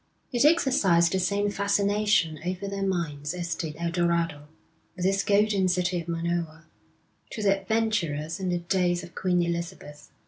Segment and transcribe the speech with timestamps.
[0.31, 4.47] It exercised the same fascination over their minds as did El Dorado,
[4.95, 6.63] with its golden city of Monoa,
[7.29, 10.09] to the adventurers in the days of Queen Elizabeth.